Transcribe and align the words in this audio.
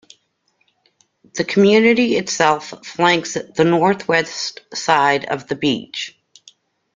The 1.35 1.43
community 1.43 2.15
itself 2.15 2.73
flanks 2.83 3.35
the 3.55 3.63
northwest 3.63 4.61
side 4.73 5.25
of 5.25 5.47
the 5.47 5.53
beach. 5.55 6.19